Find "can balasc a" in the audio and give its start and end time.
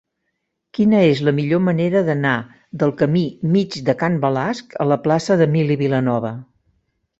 4.01-4.91